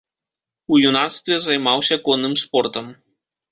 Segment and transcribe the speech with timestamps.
[0.67, 2.85] У юнацтве займаўся конным спортам.